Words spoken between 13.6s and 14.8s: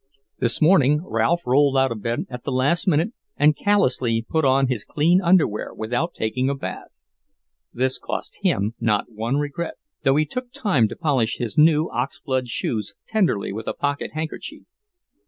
a pocket handkerchief.